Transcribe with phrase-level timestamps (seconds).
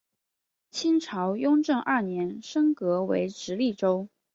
[0.71, 4.09] 清朝雍正二年升格为直隶州。